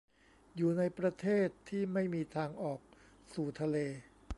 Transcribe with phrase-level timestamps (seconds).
[0.55, 2.79] อยู่ในประเทศที่ไม่มีทางออก
[3.33, 3.77] สู่ทะเล